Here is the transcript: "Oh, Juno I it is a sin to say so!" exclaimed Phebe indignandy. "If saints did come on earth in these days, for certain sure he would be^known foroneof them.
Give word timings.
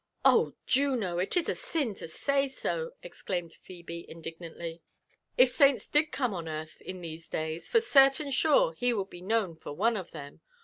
"Oh, 0.25 0.55
Juno 0.65 1.19
I 1.19 1.23
it 1.25 1.37
is 1.37 1.47
a 1.47 1.53
sin 1.53 1.93
to 1.93 2.07
say 2.07 2.47
so!" 2.47 2.93
exclaimed 3.03 3.53
Phebe 3.61 4.07
indignandy. 4.09 4.81
"If 5.37 5.49
saints 5.53 5.85
did 5.85 6.11
come 6.11 6.33
on 6.33 6.47
earth 6.47 6.81
in 6.81 7.01
these 7.01 7.29
days, 7.29 7.69
for 7.69 7.79
certain 7.81 8.31
sure 8.31 8.73
he 8.73 8.93
would 8.93 9.11
be^known 9.11 9.59
foroneof 9.59 10.09
them. 10.09 10.41